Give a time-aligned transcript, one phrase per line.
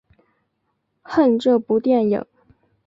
[1.03, 2.25] 恨这部电影！